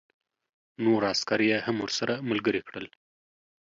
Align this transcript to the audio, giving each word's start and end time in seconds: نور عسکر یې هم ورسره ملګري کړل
نور 0.83 1.01
عسکر 1.11 1.39
یې 1.49 1.57
هم 1.65 1.77
ورسره 1.81 2.13
ملګري 2.29 2.61
کړل 2.67 2.87